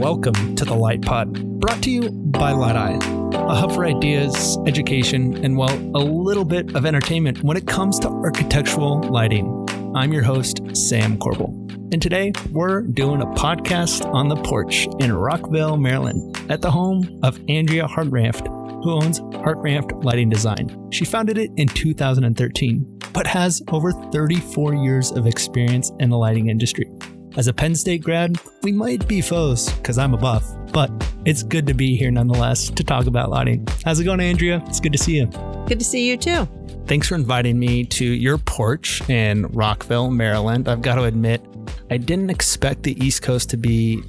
[0.00, 2.98] welcome to the Light Pod, brought to you by Light Eye,
[3.34, 7.98] a hub for ideas, education, and well, a little bit of entertainment when it comes
[7.98, 9.68] to architectural lighting.
[9.94, 11.50] I'm your host, Sam Corbel,
[11.92, 17.20] and today we're doing a podcast on the porch in Rockville, Maryland, at the home
[17.22, 18.46] of Andrea Hartranft,
[18.82, 20.88] who owns Hartranft Lighting Design.
[20.90, 26.48] She founded it in 2013, but has over 34 years of experience in the lighting
[26.48, 26.90] industry.
[27.36, 30.90] As a Penn State grad, we might be foes because I'm a buff, but
[31.24, 33.66] it's good to be here nonetheless to talk about lighting.
[33.84, 34.60] How's it going, Andrea?
[34.66, 35.26] It's good to see you.
[35.66, 36.48] Good to see you too.
[36.86, 40.68] Thanks for inviting me to your porch in Rockville, Maryland.
[40.68, 41.40] I've got to admit,
[41.88, 44.02] I didn't expect the East Coast to be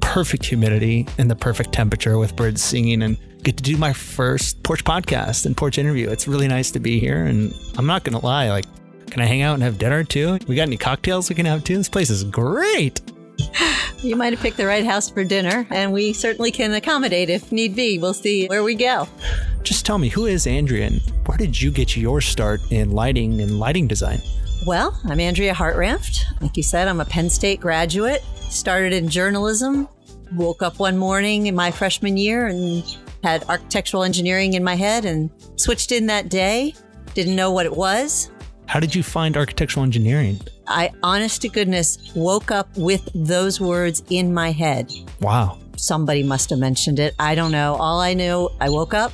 [0.00, 4.62] perfect humidity and the perfect temperature with birds singing and get to do my first
[4.62, 6.08] porch podcast and porch interview.
[6.08, 7.26] It's really nice to be here.
[7.26, 8.66] And I'm not going to lie, like,
[9.10, 10.38] can I hang out and have dinner too?
[10.46, 11.76] We got any cocktails we can have too?
[11.76, 13.00] This place is great.
[14.02, 17.52] You might have picked the right house for dinner, and we certainly can accommodate if
[17.52, 17.98] need be.
[17.98, 19.06] We'll see where we go.
[19.62, 23.42] Just tell me, who is Andrea and where did you get your start in lighting
[23.42, 24.18] and lighting design?
[24.66, 26.40] Well, I'm Andrea Hartranft.
[26.40, 28.22] Like you said, I'm a Penn State graduate.
[28.48, 29.86] Started in journalism.
[30.34, 32.82] Woke up one morning in my freshman year and
[33.22, 36.74] had architectural engineering in my head and switched in that day.
[37.12, 38.30] Didn't know what it was.
[38.70, 40.40] How did you find architectural engineering?
[40.68, 44.92] I, honest to goodness, woke up with those words in my head.
[45.20, 45.58] Wow.
[45.76, 47.16] Somebody must have mentioned it.
[47.18, 47.74] I don't know.
[47.74, 49.10] All I knew, I woke up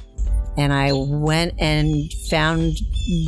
[0.58, 2.76] and I went and found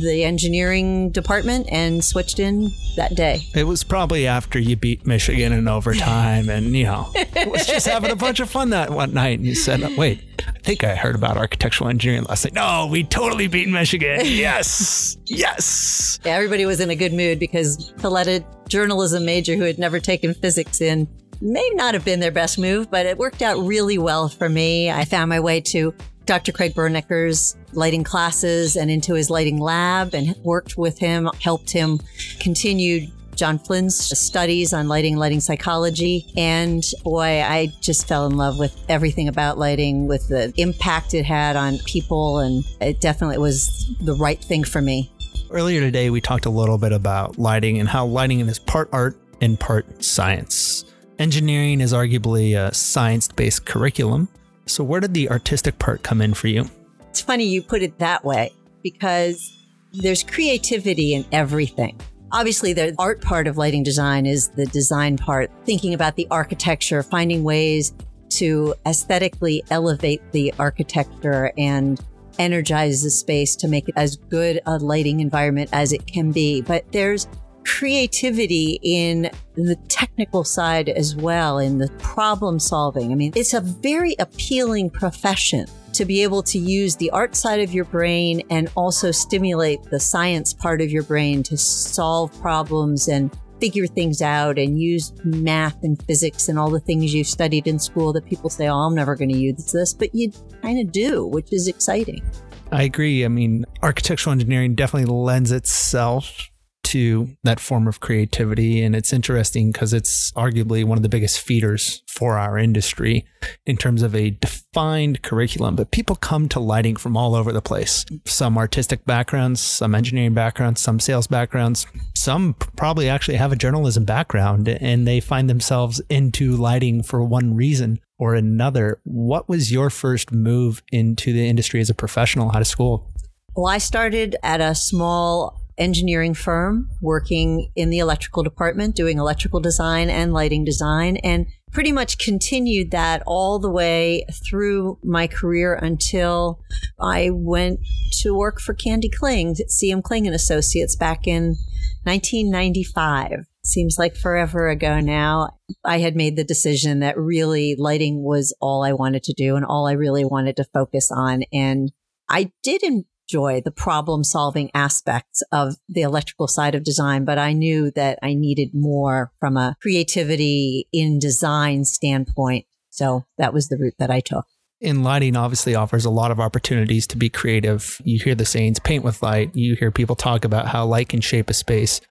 [0.01, 3.41] the engineering department and switched in that day.
[3.55, 7.11] It was probably after you beat Michigan in overtime, and you know,
[7.47, 9.39] was just having a bunch of fun that one night.
[9.39, 10.21] And you said, "Wait,
[10.69, 14.21] think I heard about architectural engineering last night." No, we totally beat Michigan.
[14.25, 16.19] Yes, yes.
[16.23, 19.79] Yeah, everybody was in a good mood because to let a journalism major who had
[19.79, 21.07] never taken physics in
[21.41, 24.91] may not have been their best move, but it worked out really well for me.
[24.91, 25.93] I found my way to
[26.25, 26.51] Dr.
[26.51, 31.99] Craig Bernecker's lighting classes and into his lighting lab and worked with him, helped him
[32.39, 33.07] continue
[33.39, 36.25] John Flynn's studies on lighting, lighting psychology.
[36.35, 41.25] And boy, I just fell in love with everything about lighting, with the impact it
[41.25, 42.39] had on people.
[42.39, 45.11] And it definitely was the right thing for me.
[45.49, 49.17] Earlier today, we talked a little bit about lighting and how lighting is part art
[49.41, 50.85] and part science.
[51.17, 54.29] Engineering is arguably a science based curriculum,
[54.69, 56.69] so, where did the artistic part come in for you?
[57.09, 59.51] It's funny you put it that way because
[59.91, 61.99] there's creativity in everything.
[62.31, 67.01] Obviously, the art part of lighting design is the design part, thinking about the architecture,
[67.01, 67.93] finding ways
[68.29, 71.99] to aesthetically elevate the architecture and
[72.37, 76.61] energize the space to make it as good a lighting environment as it can be.
[76.61, 77.27] But there's
[77.65, 83.11] creativity in the technical side as well, in the problem solving.
[83.11, 85.65] I mean, it's a very appealing profession
[85.99, 89.99] to be able to use the art side of your brain and also stimulate the
[89.99, 95.75] science part of your brain to solve problems and figure things out and use math
[95.83, 98.95] and physics and all the things you studied in school that people say, oh, I'm
[98.95, 102.23] never going to use this, but you kind of do, which is exciting.
[102.71, 103.25] I agree.
[103.25, 106.49] I mean, architectural engineering definitely lends itself
[106.83, 108.81] to that form of creativity.
[108.81, 113.25] And it's interesting because it's arguably one of the biggest feeders for our industry
[113.65, 114.39] in terms of a
[114.71, 115.75] defined curriculum.
[115.75, 120.33] But people come to lighting from all over the place some artistic backgrounds, some engineering
[120.33, 121.87] backgrounds, some sales backgrounds.
[122.15, 127.55] Some probably actually have a journalism background and they find themselves into lighting for one
[127.55, 128.99] reason or another.
[129.03, 133.11] What was your first move into the industry as a professional out of school?
[133.55, 139.59] Well, I started at a small engineering firm working in the electrical department, doing electrical
[139.59, 145.73] design and lighting design, and pretty much continued that all the way through my career
[145.73, 146.59] until
[146.99, 147.79] I went
[148.21, 151.55] to work for Candy Kling, CM Kling and Associates back in
[152.03, 153.45] 1995.
[153.63, 155.57] Seems like forever ago now.
[155.85, 159.65] I had made the decision that really lighting was all I wanted to do and
[159.65, 161.43] all I really wanted to focus on.
[161.53, 161.91] And
[162.29, 162.83] I did
[163.29, 168.19] enjoy the problem solving aspects of the electrical side of design, but I knew that
[168.23, 172.65] I needed more from a creativity in design standpoint.
[172.89, 174.45] So that was the route that I took.
[174.81, 178.01] In lighting obviously offers a lot of opportunities to be creative.
[178.03, 179.55] You hear the sayings paint with light.
[179.55, 182.01] You hear people talk about how light can shape a space.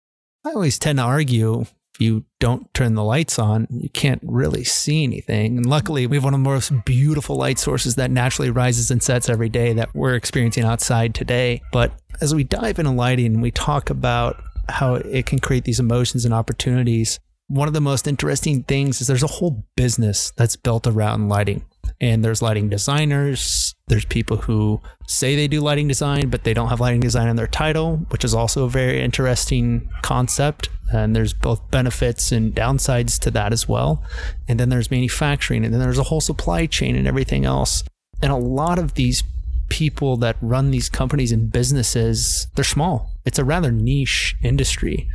[0.45, 1.65] I always tend to argue
[2.01, 5.57] you don't turn the lights on, you can't really see anything.
[5.57, 9.03] And luckily, we have one of the most beautiful light sources that naturally rises and
[9.03, 11.61] sets every day that we're experiencing outside today.
[11.73, 15.81] But as we dive into lighting, and we talk about how it can create these
[15.81, 17.19] emotions and opportunities.
[17.49, 21.65] one of the most interesting things is there's a whole business that's built around lighting.
[22.01, 26.69] And there's lighting designers, there's people who say they do lighting design, but they don't
[26.69, 30.69] have lighting design in their title, which is also a very interesting concept.
[30.93, 34.03] And there's both benefits and downsides to that as well.
[34.47, 37.83] And then there's manufacturing, and then there's a whole supply chain and everything else.
[38.23, 39.23] And a lot of these
[39.69, 43.11] people that run these companies and businesses, they're small.
[43.25, 45.09] It's a rather niche industry.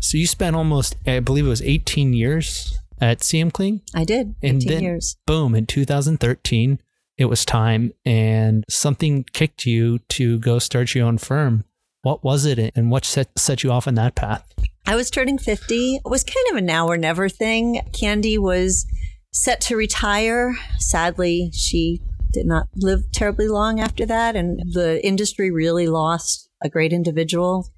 [0.00, 3.82] So you spent almost, I believe it was 18 years at CM Kling.
[3.94, 4.34] I did.
[4.42, 5.16] 18 And then, years.
[5.26, 6.80] boom, in 2013,
[7.16, 11.64] it was time and something kicked you to go start your own firm.
[12.02, 14.44] What was it and what set, set you off on that path?
[14.86, 15.96] I was turning 50.
[15.96, 17.82] It was kind of a now or never thing.
[17.92, 18.86] Candy was
[19.32, 20.56] set to retire.
[20.78, 22.00] Sadly, she
[22.32, 24.36] did not live terribly long after that.
[24.36, 27.68] And the industry really lost a great individual,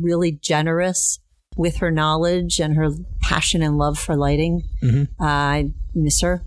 [0.00, 1.20] really generous
[1.58, 2.88] with her knowledge and her
[3.20, 4.62] passion and love for lighting.
[4.82, 5.08] Mhm.
[5.20, 6.42] Uh, I miss her.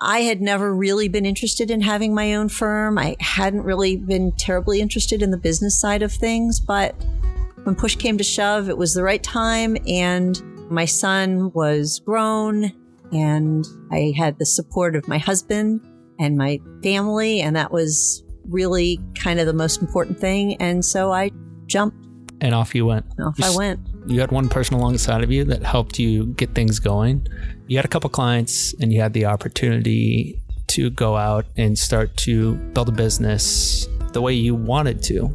[0.00, 2.98] I had never really been interested in having my own firm.
[2.98, 6.94] I hadn't really been terribly interested in the business side of things, but
[7.64, 9.76] when push came to shove, it was the right time.
[9.88, 10.40] And
[10.70, 12.70] my son was grown,
[13.12, 15.80] and I had the support of my husband
[16.20, 17.40] and my family.
[17.40, 20.54] And that was really kind of the most important thing.
[20.56, 21.30] And so I
[21.66, 21.96] jumped
[22.40, 23.04] And off you went.
[23.20, 23.36] off.
[23.42, 23.80] I went.
[24.08, 27.26] You had one person alongside of you that helped you get things going.
[27.66, 32.16] You had a couple clients and you had the opportunity to go out and start
[32.18, 35.26] to build a business the way you wanted to.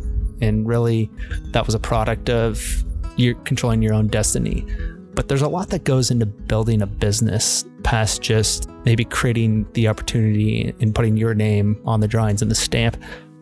[0.42, 1.12] And really,
[1.52, 2.84] that was a product of
[3.16, 4.66] you controlling your own destiny.
[5.14, 9.88] But there's a lot that goes into building a business past just maybe creating the
[9.88, 12.98] opportunity and putting your name on the drawings and the stamp.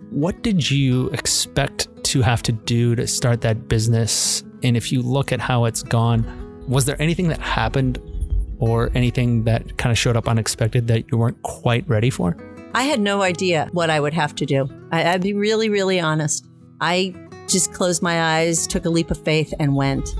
[0.09, 4.43] What did you expect to have to do to start that business?
[4.63, 6.25] And if you look at how it's gone,
[6.67, 7.99] was there anything that happened
[8.59, 12.37] or anything that kind of showed up unexpected that you weren't quite ready for?
[12.73, 14.69] I had no idea what I would have to do.
[14.91, 16.47] I, I'd be really, really honest.
[16.79, 17.13] I
[17.47, 20.15] just closed my eyes, took a leap of faith, and went.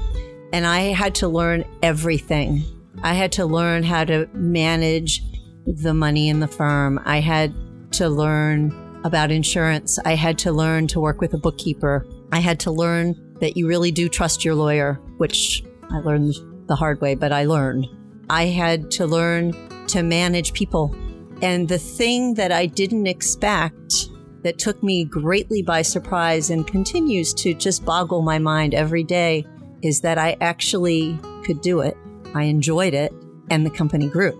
[0.52, 2.64] And I had to learn everything.
[3.04, 5.24] I had to learn how to manage
[5.66, 7.00] the money in the firm.
[7.06, 7.54] I had
[7.94, 8.74] to learn
[9.04, 9.98] about insurance.
[10.04, 12.06] I had to learn to work with a bookkeeper.
[12.32, 16.36] I had to learn that you really do trust your lawyer, which I learned
[16.68, 17.88] the hard way, but I learned.
[18.30, 19.54] I had to learn
[19.88, 20.96] to manage people.
[21.42, 24.08] And the thing that I didn't expect
[24.44, 29.46] that took me greatly by surprise and continues to just boggle my mind every day
[29.82, 31.98] is that I actually could do it.
[32.34, 33.12] I enjoyed it
[33.50, 34.32] and the company grew.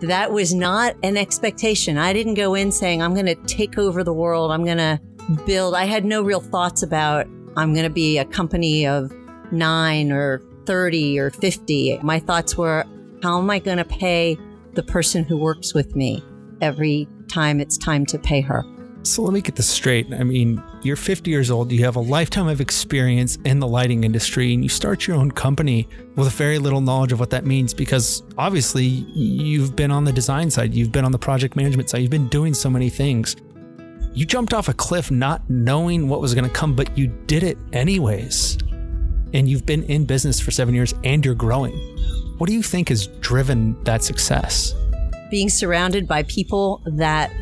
[0.00, 1.98] That was not an expectation.
[1.98, 4.50] I didn't go in saying, I'm going to take over the world.
[4.50, 5.00] I'm going to
[5.44, 5.74] build.
[5.74, 7.26] I had no real thoughts about,
[7.60, 9.12] I'm going to be a company of
[9.52, 11.98] nine or 30 or 50.
[12.02, 12.86] My thoughts were,
[13.22, 14.38] how am I going to pay
[14.72, 16.24] the person who works with me
[16.62, 18.64] every time it's time to pay her?
[19.02, 20.10] So let me get this straight.
[20.10, 24.04] I mean, you're 50 years old, you have a lifetime of experience in the lighting
[24.04, 25.86] industry, and you start your own company
[26.16, 30.50] with very little knowledge of what that means because obviously you've been on the design
[30.50, 33.36] side, you've been on the project management side, you've been doing so many things.
[34.12, 37.44] You jumped off a cliff not knowing what was going to come, but you did
[37.44, 38.58] it anyways.
[39.32, 41.72] And you've been in business for seven years and you're growing.
[42.38, 44.74] What do you think has driven that success?
[45.30, 47.32] Being surrounded by people that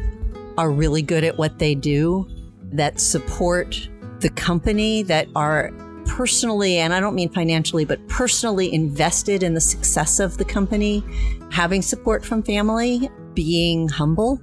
[0.59, 2.29] are really good at what they do,
[2.73, 3.89] that support
[4.21, 5.73] the company, that are
[6.05, 11.03] personally, and I don't mean financially, but personally invested in the success of the company,
[11.51, 14.39] having support from family, being humble,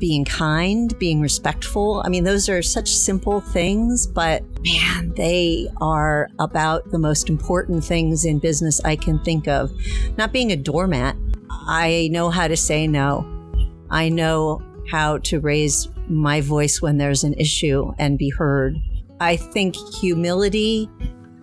[0.00, 2.02] being kind, being respectful.
[2.04, 7.84] I mean, those are such simple things, but man, they are about the most important
[7.84, 9.70] things in business I can think of.
[10.16, 11.16] Not being a doormat,
[11.68, 13.24] I know how to say no.
[13.90, 18.76] I know how to raise my voice when there's an issue and be heard.
[19.20, 20.88] I think humility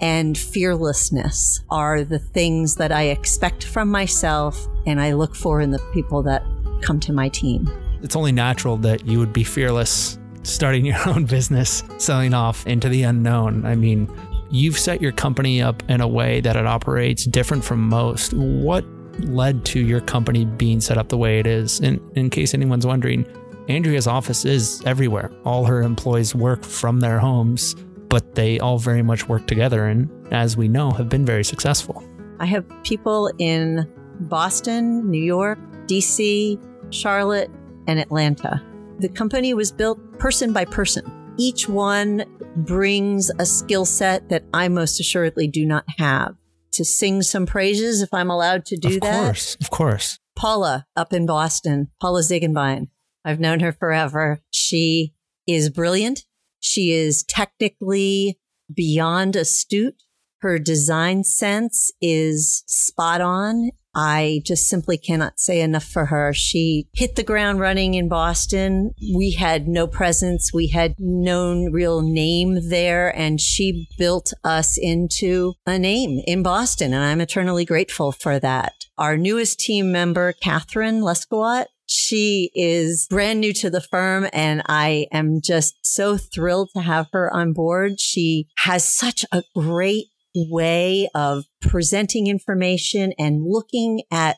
[0.02, 5.72] and fearlessness are the things that I expect from myself and I look for in
[5.72, 6.44] the people that
[6.82, 7.70] come to my team.
[8.02, 12.90] It's only natural that you would be fearless starting your own business, selling off into
[12.90, 13.66] the unknown.
[13.66, 14.10] I mean,
[14.50, 18.34] you've set your company up in a way that it operates different from most.
[18.34, 18.86] What
[19.20, 21.80] led to your company being set up the way it is?
[21.80, 23.26] And in case anyone's wondering,
[23.68, 25.32] Andrea's office is everywhere.
[25.44, 27.76] All her employees work from their homes,
[28.08, 32.04] but they all very much work together and, as we know, have been very successful.
[32.40, 36.62] I have people in Boston, New York, DC,
[36.92, 37.52] Charlotte,
[37.88, 38.62] and Atlanta.
[39.00, 41.04] The company was built person by person.
[41.38, 42.26] Each one
[42.56, 46.36] brings a skill set that I most assuredly do not have.
[46.74, 49.20] to sing some praises if I'm allowed to do of that.
[49.20, 50.20] Of course, of course.
[50.36, 52.90] Paula up in Boston, Paula Ziegenbein.
[53.26, 54.42] I've known her forever.
[54.52, 55.14] She
[55.48, 56.26] is brilliant.
[56.60, 58.40] She is technically
[58.74, 59.96] beyond astute.
[60.42, 63.72] Her design sense is spot on.
[63.98, 66.32] I just simply cannot say enough for her.
[66.32, 68.92] She hit the ground running in Boston.
[69.16, 70.54] We had no presence.
[70.54, 73.10] We had no real name there.
[73.18, 76.94] And she built us into a name in Boston.
[76.94, 78.74] And I'm eternally grateful for that.
[79.00, 85.08] Our newest team member, Catherine Leskowat, she is brand new to the firm and I
[85.12, 88.00] am just so thrilled to have her on board.
[88.00, 94.38] She has such a great way of presenting information and looking at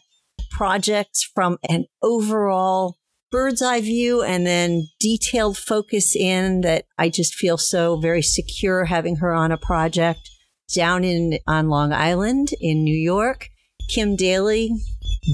[0.52, 2.98] projects from an overall
[3.32, 8.86] bird's eye view and then detailed focus in that I just feel so very secure
[8.86, 10.30] having her on a project
[10.74, 13.50] down in on Long Island in New York.
[13.90, 14.72] Kim Daly,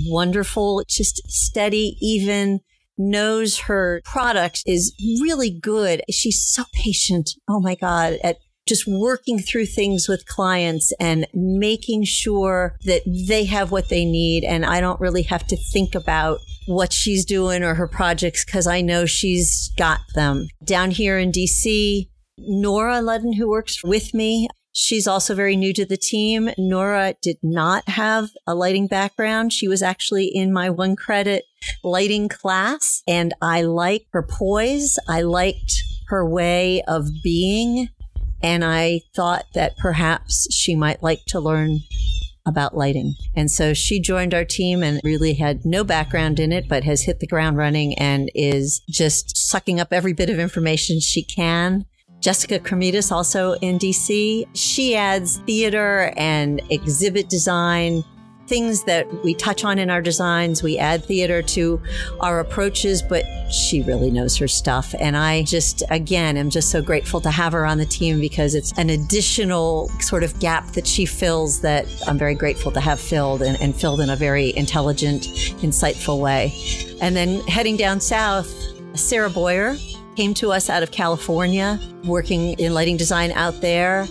[0.07, 2.61] wonderful, just steady, even
[2.97, 6.01] knows her product is really good.
[6.09, 7.31] She's so patient.
[7.49, 8.17] Oh my God.
[8.23, 8.37] At
[8.67, 14.43] just working through things with clients and making sure that they have what they need.
[14.43, 18.65] And I don't really have to think about what she's doing or her projects because
[18.65, 20.47] I know she's got them.
[20.63, 25.85] Down here in DC, Nora Ludden, who works with me, She's also very new to
[25.85, 26.49] the team.
[26.57, 29.53] Nora did not have a lighting background.
[29.53, 31.45] She was actually in my one credit
[31.81, 34.99] lighting class and I liked her poise.
[35.07, 37.87] I liked her way of being.
[38.45, 41.79] And I thought that perhaps she might like to learn
[42.45, 43.15] about lighting.
[43.35, 47.01] And so she joined our team and really had no background in it, but has
[47.01, 51.85] hit the ground running and is just sucking up every bit of information she can.
[52.19, 58.03] Jessica Cremidas, also in DC, she adds theater and exhibit design
[58.47, 60.61] things that we touch on in our designs.
[60.61, 61.81] We add theater to
[62.19, 64.93] our approaches, but she really knows her stuff.
[64.99, 68.55] And I just, again, am just so grateful to have her on the team because
[68.55, 72.99] it's an additional sort of gap that she fills that I'm very grateful to have
[72.99, 75.23] filled and, and filled in a very intelligent,
[75.61, 76.53] insightful way.
[77.01, 78.53] And then heading down south,
[78.97, 79.75] Sarah Boyer
[80.15, 84.07] came to us out of California, working in lighting design out there.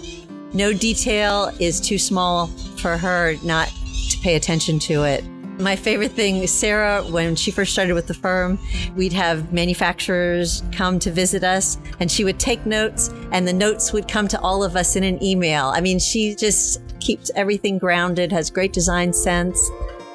[0.52, 3.72] No detail is too small for her not
[4.10, 5.24] to pay attention to it.
[5.60, 8.58] My favorite thing, Sarah, when she first started with the firm,
[8.96, 13.92] we'd have manufacturers come to visit us and she would take notes and the notes
[13.92, 15.66] would come to all of us in an email.
[15.66, 19.70] I mean, she just keeps everything grounded, has great design sense.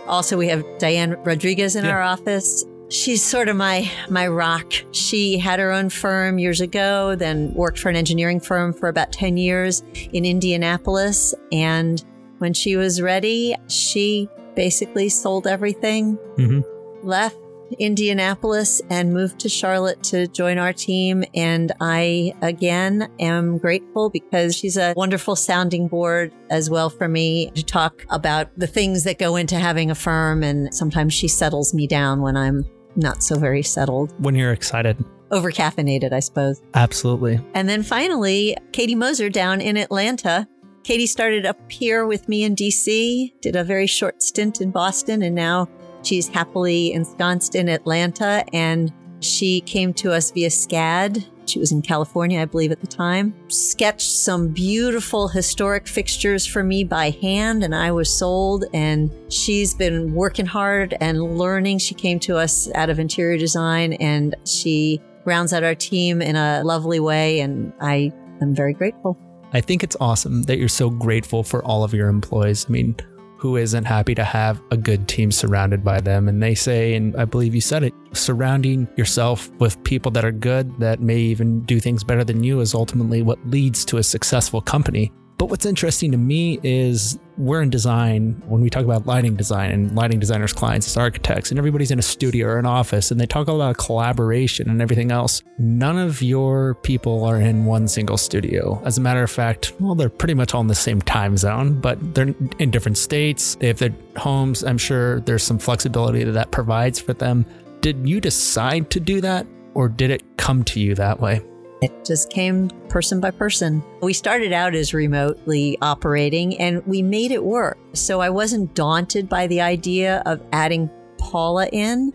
[0.08, 1.92] Also, we have Diane Rodriguez in yeah.
[1.92, 2.66] our office.
[2.90, 4.74] She's sort of my my rock.
[4.92, 9.12] She had her own firm years ago, then worked for an engineering firm for about
[9.12, 12.04] 10 years in Indianapolis and
[12.40, 16.62] when she was ready, she basically sold everything, mm-hmm.
[17.08, 17.38] left
[17.78, 21.24] Indianapolis, and moved to Charlotte to join our team.
[21.36, 27.52] And I, again, am grateful because she's a wonderful sounding board as well for me
[27.52, 30.44] to talk about the things that go into having a firm.
[30.44, 32.66] And sometimes she settles me down when I'm
[32.96, 34.14] not so very settled.
[34.20, 34.98] When you're excited.
[35.32, 36.60] Over caffeinated, I suppose.
[36.74, 37.40] Absolutely.
[37.54, 40.48] And then finally, Katie Moser down in Atlanta
[40.90, 45.22] Katie started up here with me in DC, did a very short stint in Boston,
[45.22, 45.70] and now
[46.02, 48.44] she's happily ensconced in Atlanta.
[48.54, 51.28] And she came to us via SCAD.
[51.46, 53.36] She was in California, I believe, at the time.
[53.50, 58.66] Sketched some beautiful historic fixtures for me by hand, and I was sold.
[58.74, 61.78] And she's been working hard and learning.
[61.78, 66.36] She came to us out of interior design, and she rounds out our team in
[66.36, 67.42] a lovely way.
[67.42, 69.20] And I am very grateful.
[69.52, 72.68] I think it's awesome that you're so grateful for all of your employees.
[72.70, 72.96] I mean,
[73.38, 76.28] who isn't happy to have a good team surrounded by them?
[76.28, 80.32] And they say, and I believe you said it, surrounding yourself with people that are
[80.32, 84.04] good, that may even do things better than you, is ultimately what leads to a
[84.04, 85.12] successful company.
[85.40, 89.72] But what's interesting to me is we're in design when we talk about lighting design
[89.72, 93.22] and lighting designers clients as architects and everybody's in a studio or an office and
[93.22, 95.42] they talk about collaboration and everything else.
[95.58, 98.82] None of your people are in one single studio.
[98.84, 101.80] As a matter of fact well they're pretty much all in the same time zone
[101.80, 103.56] but they're in different states.
[103.56, 104.66] They have their homes.
[104.66, 107.46] I'm sure there's some flexibility that that provides for them.
[107.80, 111.42] Did you decide to do that or did it come to you that way
[111.82, 113.82] it just came person by person.
[114.02, 117.78] We started out as remotely operating and we made it work.
[117.94, 122.14] So I wasn't daunted by the idea of adding Paula in.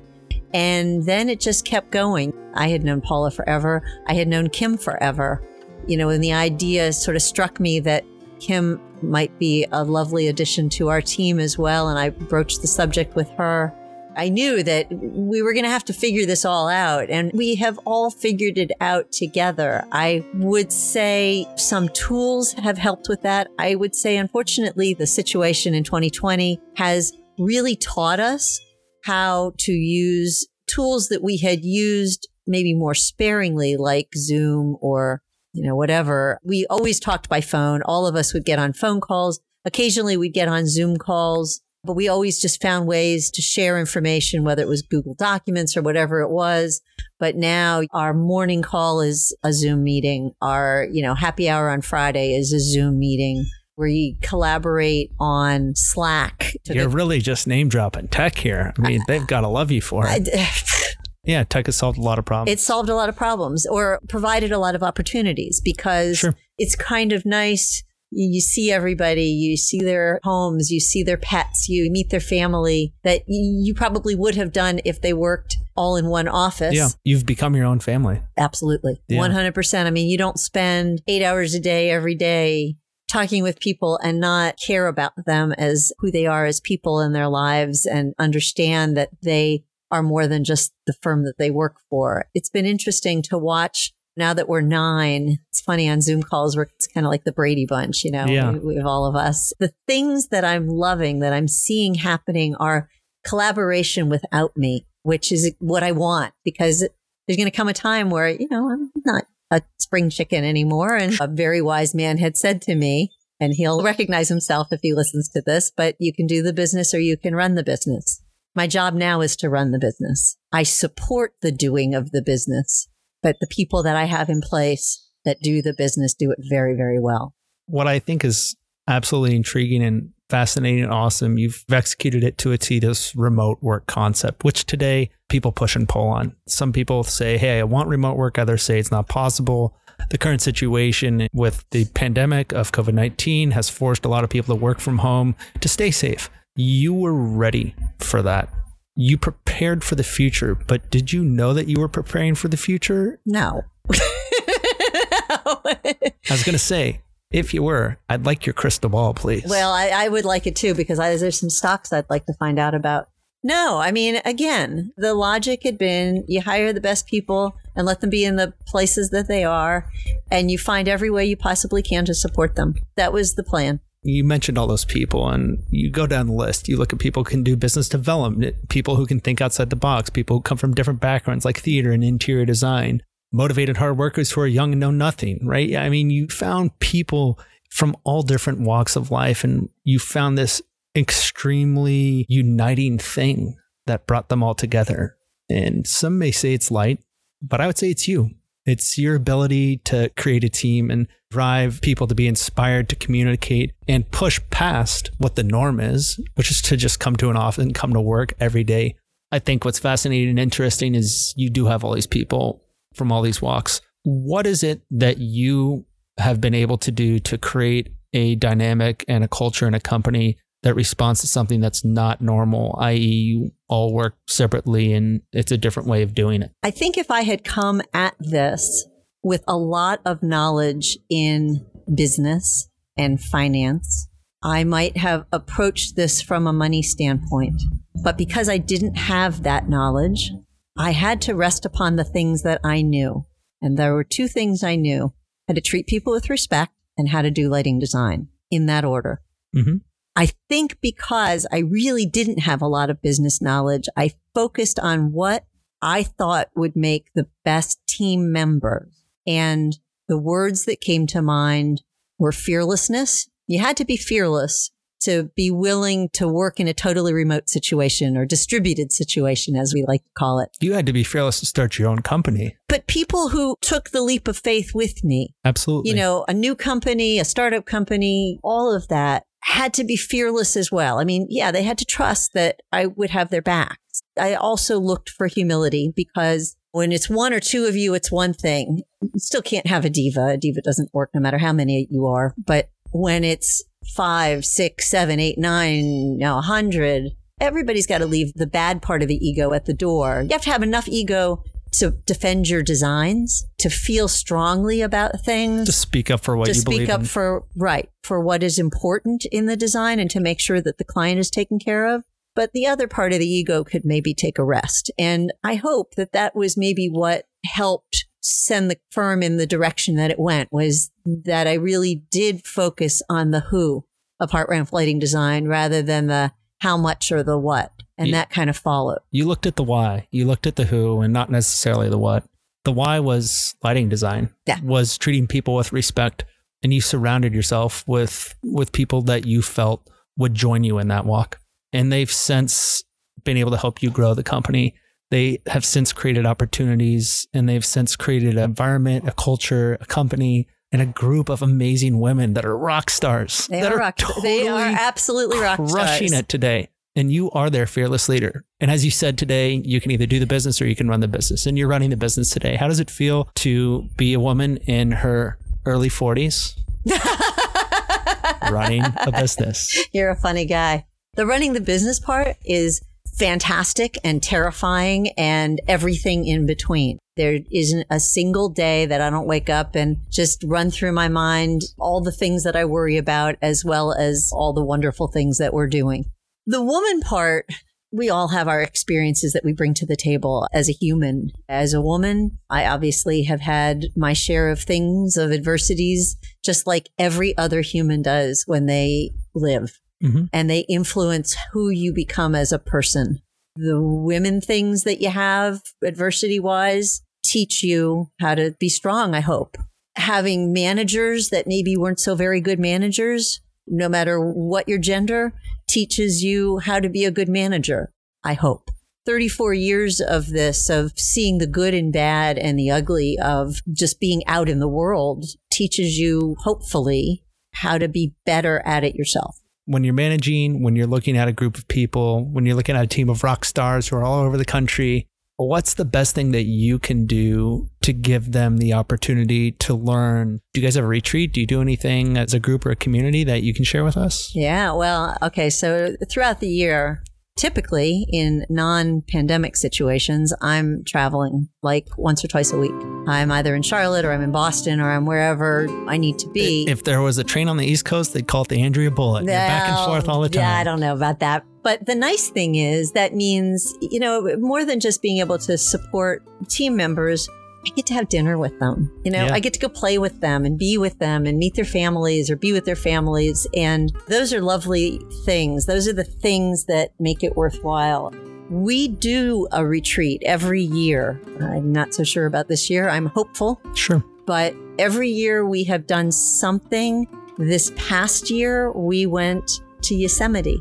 [0.52, 2.32] And then it just kept going.
[2.54, 3.82] I had known Paula forever.
[4.06, 5.42] I had known Kim forever.
[5.86, 8.04] You know, and the idea sort of struck me that
[8.40, 11.88] Kim might be a lovely addition to our team as well.
[11.88, 13.74] And I broached the subject with her.
[14.16, 17.54] I knew that we were going to have to figure this all out, and we
[17.56, 19.84] have all figured it out together.
[19.92, 23.48] I would say some tools have helped with that.
[23.58, 28.60] I would say, unfortunately, the situation in 2020 has really taught us
[29.04, 35.66] how to use tools that we had used maybe more sparingly, like Zoom or, you
[35.66, 36.38] know, whatever.
[36.44, 37.82] We always talked by phone.
[37.82, 39.40] All of us would get on phone calls.
[39.64, 44.44] Occasionally we'd get on Zoom calls, but we always just found ways to share information,
[44.44, 46.80] whether it was Google Documents or whatever it was.
[47.18, 50.32] But now our morning call is a Zoom meeting.
[50.40, 55.74] Our, you know, happy hour on Friday is a Zoom meeting where we collaborate on
[55.74, 56.52] Slack.
[56.64, 58.72] You're the- really just name dropping tech here.
[58.78, 60.28] I mean, they've got to love you for it.
[61.24, 62.50] yeah, tech has solved a lot of problems.
[62.50, 66.36] It solved a lot of problems or provided a lot of opportunities because sure.
[66.58, 67.82] it's kind of nice.
[68.16, 72.94] You see everybody, you see their homes, you see their pets, you meet their family
[73.02, 76.74] that you probably would have done if they worked all in one office.
[76.74, 78.22] Yeah, you've become your own family.
[78.36, 79.00] Absolutely.
[79.08, 79.20] Yeah.
[79.20, 79.86] 100%.
[79.86, 82.76] I mean, you don't spend eight hours a day every day
[83.08, 87.12] talking with people and not care about them as who they are as people in
[87.12, 91.76] their lives and understand that they are more than just the firm that they work
[91.88, 92.26] for.
[92.34, 95.38] It's been interesting to watch now that we're nine.
[95.50, 98.26] It's funny on Zoom calls where it's kind of like the Brady Bunch, you know,
[98.26, 98.50] yeah.
[98.52, 99.52] we, we have all of us.
[99.58, 102.88] The things that I'm loving that I'm seeing happening are
[103.24, 106.80] collaboration without me, which is what I want because
[107.26, 110.96] there's going to come a time where, you know, I'm not a spring chicken anymore.
[110.96, 114.94] And a very wise man had said to me, and he'll recognize himself if he
[114.94, 118.22] listens to this, but you can do the business or you can run the business.
[118.54, 120.36] My job now is to run the business.
[120.52, 122.88] I support the doing of the business,
[123.24, 126.76] but the people that I have in place that do the business do it very,
[126.76, 127.34] very well.
[127.66, 128.54] What I think is
[128.86, 131.38] absolutely intriguing and fascinating and awesome.
[131.38, 135.88] You've executed it to a T this remote work concept, which today people push and
[135.88, 136.36] pull on.
[136.46, 138.38] Some people say, Hey, I want remote work.
[138.38, 139.74] Others say it's not possible.
[140.10, 144.54] The current situation with the pandemic of COVID 19 has forced a lot of people
[144.54, 146.28] to work from home to stay safe.
[146.56, 148.50] You were ready for that.
[148.96, 152.56] You prepared for the future, but did you know that you were preparing for the
[152.56, 153.18] future?
[153.26, 153.62] No.
[153.90, 157.00] I was going to say,
[157.32, 159.44] if you were, I'd like your crystal ball, please.
[159.46, 162.34] Well, I, I would like it too because I, there's some stocks I'd like to
[162.34, 163.08] find out about.
[163.42, 168.00] No, I mean, again, the logic had been you hire the best people and let
[168.00, 169.90] them be in the places that they are,
[170.30, 172.74] and you find every way you possibly can to support them.
[172.96, 173.80] That was the plan.
[174.04, 176.68] You mentioned all those people, and you go down the list.
[176.68, 179.76] You look at people who can do business development, people who can think outside the
[179.76, 184.30] box, people who come from different backgrounds like theater and interior design, motivated hard workers
[184.30, 185.74] who are young and know nothing, right?
[185.74, 187.40] I mean, you found people
[187.70, 190.62] from all different walks of life and you found this
[190.94, 195.16] extremely uniting thing that brought them all together.
[195.50, 197.00] And some may say it's light,
[197.42, 198.30] but I would say it's you.
[198.66, 203.72] It's your ability to create a team and drive people to be inspired to communicate
[203.86, 207.62] and push past what the norm is, which is to just come to an office
[207.62, 208.96] and come to work every day.
[209.30, 213.20] I think what's fascinating and interesting is you do have all these people from all
[213.20, 213.80] these walks.
[214.04, 215.84] What is it that you
[216.18, 220.38] have been able to do to create a dynamic and a culture in a company
[220.64, 225.58] that responds to something that's not normal, i.e., you all work separately and it's a
[225.58, 226.50] different way of doing it?
[226.62, 228.86] I think if I had come at this
[229.22, 234.08] with a lot of knowledge in business and finance,
[234.42, 237.62] I might have approached this from a money standpoint.
[238.02, 240.32] But because I didn't have that knowledge,
[240.78, 243.26] I had to rest upon the things that I knew.
[243.60, 245.12] And there were two things I knew
[245.46, 249.20] how to treat people with respect and how to do lighting design in that order.
[249.54, 249.76] Mm-hmm.
[250.16, 255.12] I think because I really didn't have a lot of business knowledge, I focused on
[255.12, 255.46] what
[255.82, 259.04] I thought would make the best team members.
[259.26, 259.76] And
[260.08, 261.82] the words that came to mind
[262.18, 263.28] were fearlessness.
[263.46, 268.16] You had to be fearless to be willing to work in a totally remote situation
[268.16, 270.48] or distributed situation, as we like to call it.
[270.60, 272.56] You had to be fearless to start your own company.
[272.68, 275.34] But people who took the leap of faith with me.
[275.44, 275.90] Absolutely.
[275.90, 280.56] You know, a new company, a startup company, all of that had to be fearless
[280.56, 280.98] as well.
[280.98, 284.02] I mean, yeah, they had to trust that I would have their backs.
[284.18, 288.32] I also looked for humility because when it's one or two of you, it's one
[288.32, 288.82] thing.
[289.02, 290.28] You still can't have a diva.
[290.28, 292.34] A diva doesn't work no matter how many you are.
[292.38, 293.62] But when it's
[293.94, 299.02] five, six, seven, eight, nine, now a hundred, everybody's got to leave the bad part
[299.02, 300.22] of the ego at the door.
[300.22, 301.44] You have to have enough ego
[301.78, 306.54] to defend your designs, to feel strongly about things, to speak up for what you're
[306.54, 306.64] doing.
[306.64, 307.06] to you speak up in.
[307.06, 310.84] for right for what is important in the design and to make sure that the
[310.84, 314.38] client is taken care of but the other part of the ego could maybe take
[314.38, 319.36] a rest and i hope that that was maybe what helped send the firm in
[319.36, 323.84] the direction that it went was that i really did focus on the who
[324.20, 328.12] of Hartranft lighting design rather than the how much or the what and Yeah.
[328.14, 331.12] that kind of followed You looked at the why, you looked at the who, and
[331.12, 332.24] not necessarily the what.
[332.64, 334.30] The why was lighting design.
[334.46, 334.58] Yeah.
[334.62, 336.24] Was treating people with respect,
[336.62, 341.04] and you surrounded yourself with with people that you felt would join you in that
[341.04, 341.38] walk.
[341.72, 342.82] And they've since
[343.24, 344.74] been able to help you grow the company.
[345.10, 350.48] They have since created opportunities, and they've since created an environment, a culture, a company,
[350.72, 353.46] and a group of amazing women that are rock stars.
[353.48, 356.20] they are rock they are absolutely rock crushing stars.
[356.20, 356.68] it today.
[356.96, 358.44] And you are their fearless leader.
[358.60, 361.00] And as you said today, you can either do the business or you can run
[361.00, 361.44] the business.
[361.46, 362.56] And you're running the business today.
[362.56, 366.56] How does it feel to be a woman in her early 40s
[368.50, 369.76] running a business?
[369.92, 370.86] You're a funny guy.
[371.14, 372.80] The running the business part is
[373.14, 376.98] fantastic and terrifying and everything in between.
[377.16, 381.08] There isn't a single day that I don't wake up and just run through my
[381.08, 385.38] mind all the things that I worry about as well as all the wonderful things
[385.38, 386.06] that we're doing.
[386.46, 387.46] The woman part,
[387.92, 391.30] we all have our experiences that we bring to the table as a human.
[391.48, 396.90] As a woman, I obviously have had my share of things, of adversities, just like
[396.98, 400.28] every other human does when they live Mhm.
[400.32, 403.20] and they influence who you become as a person.
[403.56, 409.20] The women things that you have adversity wise teach you how to be strong, I
[409.20, 409.56] hope.
[409.96, 415.32] Having managers that maybe weren't so very good managers, no matter what your gender,
[415.74, 417.90] teaches you how to be a good manager,
[418.22, 418.70] I hope.
[419.06, 423.98] 34 years of this, of seeing the good and bad and the ugly of just
[423.98, 429.40] being out in the world, teaches you, hopefully, how to be better at it yourself.
[429.66, 432.84] When you're managing, when you're looking at a group of people, when you're looking at
[432.84, 436.30] a team of rock stars who are all over the country, what's the best thing
[436.32, 440.40] that you can do to give them the opportunity to learn?
[440.52, 441.32] Do you guys have a retreat?
[441.32, 443.96] Do you do anything as a group or a community that you can share with
[443.96, 444.30] us?
[444.34, 445.50] Yeah, well, okay.
[445.50, 447.02] So throughout the year,
[447.36, 452.74] typically in non pandemic situations, I'm traveling like once or twice a week.
[453.06, 456.64] I'm either in Charlotte or I'm in Boston or I'm wherever I need to be.
[456.68, 459.24] If there was a train on the East Coast, they'd call it the Andrea Bullet.
[459.24, 460.42] You're back and forth all the time.
[460.42, 461.44] Yeah, I don't know about that.
[461.64, 465.58] But the nice thing is that means, you know, more than just being able to
[465.58, 467.28] support team members,
[467.66, 468.92] I get to have dinner with them.
[469.04, 469.32] You know, Yeah.
[469.34, 472.30] I get to go play with them and be with them and meet their families
[472.30, 473.46] or be with their families.
[473.56, 475.64] And those are lovely things.
[475.64, 478.12] Those are the things that make it worthwhile.
[478.50, 481.18] We do a retreat every year.
[481.40, 482.90] I'm not so sure about this year.
[482.90, 484.04] I'm hopeful Sure.
[484.26, 487.06] but every year we have done something.
[487.38, 490.58] This past year, we went to Yosemite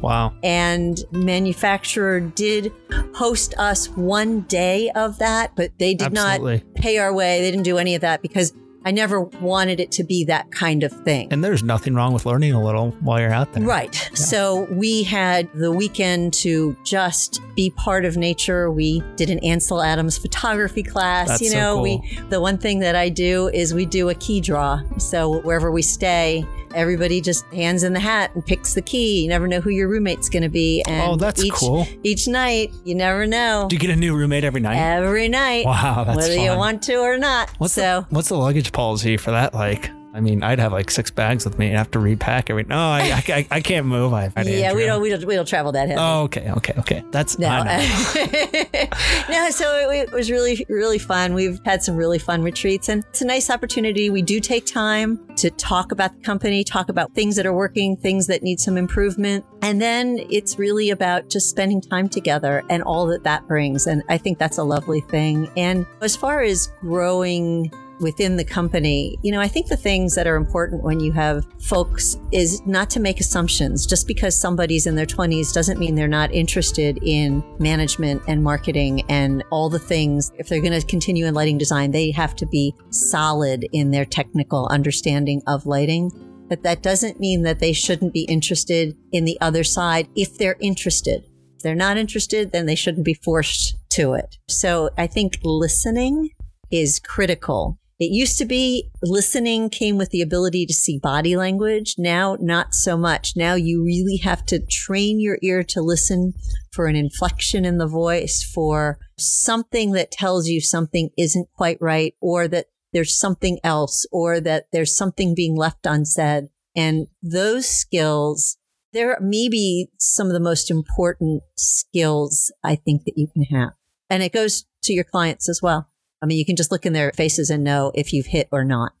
[0.00, 0.34] Wow.
[0.42, 2.72] and manufacturer did
[3.14, 6.56] host us one day of that, but they did Absolutely.
[6.64, 7.40] not pay our way.
[7.40, 8.52] They didn't do any of that because
[8.84, 11.28] I never wanted it to be that kind of thing.
[11.32, 13.62] And there's nothing wrong with learning a little while you're out there.
[13.62, 13.94] Right.
[14.14, 18.70] So we had the weekend to just be part of nature.
[18.70, 21.28] We did an Ansel Adams photography class.
[21.28, 21.82] That's you so know, cool.
[21.82, 24.80] we the one thing that I do is we do a key draw.
[24.98, 29.22] So wherever we stay, everybody just hands in the hat and picks the key.
[29.22, 30.82] You never know who your roommate's going to be.
[30.88, 31.86] And Oh, that's each, cool.
[32.02, 33.66] Each night, you never know.
[33.68, 34.76] Do you get a new roommate every night?
[34.76, 36.44] Every night, wow, that's whether fun.
[36.44, 37.50] you want to or not.
[37.58, 39.90] what's so the, what's the luggage policy for that like?
[40.14, 42.64] I mean, I'd have like six bags with me and have to repack every.
[42.64, 44.12] No, I, I, I can't move.
[44.12, 45.98] I, I yeah, we don't we don't we don't travel that heavy.
[45.98, 47.02] Oh, okay, okay, okay.
[47.10, 47.48] That's No,
[49.30, 49.50] no.
[49.50, 51.32] So it, it was really, really fun.
[51.32, 54.10] We've had some really fun retreats, and it's a nice opportunity.
[54.10, 57.96] We do take time to talk about the company, talk about things that are working,
[57.96, 62.82] things that need some improvement, and then it's really about just spending time together and
[62.82, 63.86] all that that brings.
[63.86, 65.50] And I think that's a lovely thing.
[65.56, 67.72] And as far as growing
[68.02, 71.46] within the company, you know, I think the things that are important when you have
[71.60, 73.86] folks is not to make assumptions.
[73.86, 79.02] Just because somebody's in their 20s doesn't mean they're not interested in management and marketing
[79.08, 80.32] and all the things.
[80.36, 84.04] If they're going to continue in lighting design, they have to be solid in their
[84.04, 86.10] technical understanding of lighting.
[86.48, 90.56] But that doesn't mean that they shouldn't be interested in the other side if they're
[90.60, 91.24] interested.
[91.62, 94.36] They're not interested, then they shouldn't be forced to it.
[94.48, 96.30] So I think listening
[96.70, 101.94] is critical It used to be listening came with the ability to see body language.
[101.96, 103.34] Now, not so much.
[103.36, 106.32] Now you really have to train your ear to listen
[106.72, 112.14] for an inflection in the voice, for something that tells you something isn't quite right
[112.20, 116.48] or that there's something else or that there's something being left unsaid.
[116.74, 118.56] And those skills,
[118.92, 123.74] they're maybe some of the most important skills I think that you can have.
[124.10, 125.91] And it goes to your clients as well.
[126.22, 128.64] I mean, you can just look in their faces and know if you've hit or
[128.64, 128.92] not.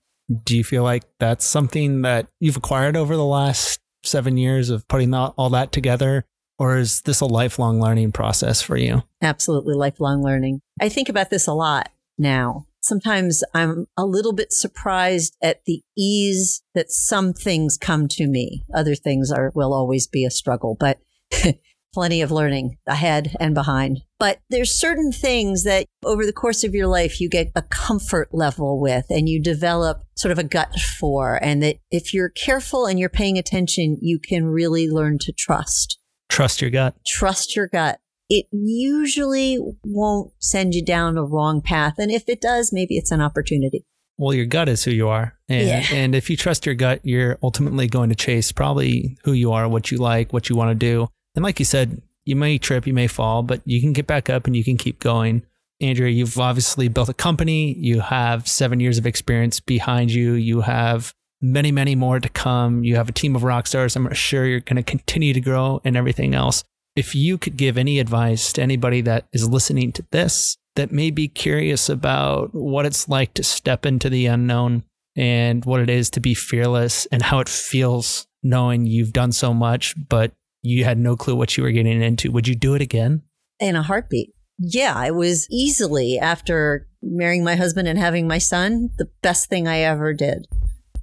[0.44, 4.86] Do you feel like that's something that you've acquired over the last seven years of
[4.88, 6.24] putting all that together?
[6.58, 9.02] Or is this a lifelong learning process for you?
[9.20, 10.60] Absolutely lifelong learning.
[10.80, 15.82] I think about this a lot now sometimes I'm a little bit surprised at the
[15.96, 18.64] ease that some things come to me.
[18.74, 20.98] Other things are will always be a struggle, but
[21.92, 24.00] plenty of learning ahead and behind.
[24.18, 28.28] But there's certain things that over the course of your life you get a comfort
[28.32, 32.86] level with and you develop sort of a gut for and that if you're careful
[32.86, 35.98] and you're paying attention, you can really learn to trust.
[36.28, 36.94] Trust your gut.
[37.04, 37.98] Trust your gut
[38.32, 41.96] it usually won't send you down a wrong path.
[41.98, 43.84] And if it does, maybe it's an opportunity.
[44.16, 45.36] Well, your gut is who you are.
[45.50, 45.84] And, yeah.
[45.92, 49.68] and if you trust your gut, you're ultimately going to chase probably who you are,
[49.68, 51.08] what you like, what you want to do.
[51.34, 54.30] And like you said, you may trip, you may fall, but you can get back
[54.30, 55.42] up and you can keep going.
[55.80, 57.74] Andrea, you've obviously built a company.
[57.74, 60.34] You have seven years of experience behind you.
[60.34, 62.84] You have many, many more to come.
[62.84, 63.96] You have a team of rock stars.
[63.96, 66.62] I'm sure you're going to continue to grow and everything else
[66.94, 71.10] if you could give any advice to anybody that is listening to this that may
[71.10, 74.84] be curious about what it's like to step into the unknown
[75.16, 79.52] and what it is to be fearless and how it feels knowing you've done so
[79.52, 82.82] much, but you had no clue what you were getting into, would you do it
[82.82, 83.22] again?
[83.60, 84.32] In a heartbeat.
[84.58, 89.66] Yeah, I was easily after marrying my husband and having my son, the best thing
[89.66, 90.46] I ever did.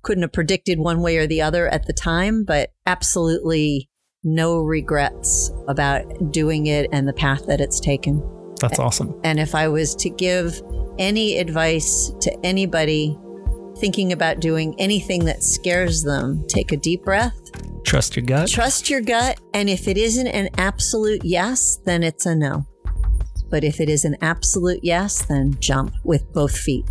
[0.01, 3.89] Couldn't have predicted one way or the other at the time, but absolutely
[4.23, 8.23] no regrets about doing it and the path that it's taken.
[8.61, 9.19] That's awesome.
[9.23, 10.61] And if I was to give
[10.97, 13.17] any advice to anybody
[13.77, 17.37] thinking about doing anything that scares them, take a deep breath.
[17.89, 18.47] Trust your gut.
[18.47, 19.41] Trust your gut.
[19.55, 22.67] And if it isn't an absolute yes, then it's a no.
[23.49, 26.85] But if it is an absolute yes, then jump with both feet.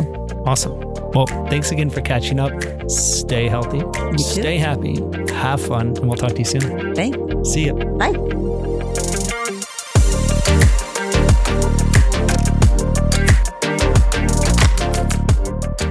[0.44, 0.93] awesome.
[1.14, 2.52] Well, thanks again for catching up.
[2.90, 3.82] Stay healthy,
[4.18, 5.00] stay happy,
[5.32, 6.94] have fun, and we'll talk to you soon.
[6.94, 7.50] Thanks.
[7.50, 7.74] See you.
[7.74, 8.12] Bye.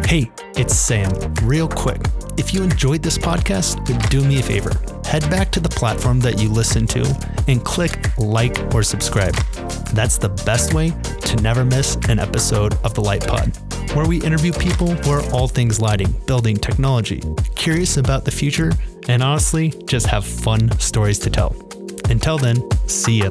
[0.07, 1.12] Hey, it's Sam.
[1.43, 2.01] Real quick,
[2.38, 4.71] if you enjoyed this podcast, do me a favor
[5.13, 7.05] head back to the platform that you listen to
[7.47, 9.36] and click like or subscribe.
[9.93, 13.51] That's the best way to never miss an episode of the Light Pod,
[13.93, 17.21] where we interview people who are all things lighting, building, technology,
[17.56, 18.71] curious about the future,
[19.08, 21.56] and honestly, just have fun stories to tell.
[22.10, 23.29] Until then, see ya.